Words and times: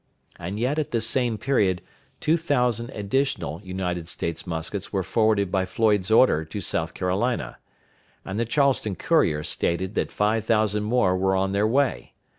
And 0.39 0.59
yet 0.59 0.79
at 0.79 0.89
this 0.89 1.05
same 1.05 1.37
period 1.37 1.83
two 2.19 2.35
thousand 2.35 2.89
additional 2.89 3.61
United 3.63 4.07
States 4.07 4.47
muskets 4.47 4.91
were 4.91 5.03
forwarded 5.03 5.51
by 5.51 5.63
Floyd's 5.65 6.09
order 6.09 6.43
to 6.43 6.59
South 6.59 6.95
Carolina; 6.95 7.59
and 8.25 8.39
the 8.39 8.45
Charleston 8.45 8.95
Courier 8.95 9.43
stated 9.43 9.93
that 9.93 10.11
five 10.11 10.43
thousand 10.43 10.85
more 10.85 11.15
were 11.15 11.35
on 11.35 11.51
their 11.51 11.67
way. 11.67 12.15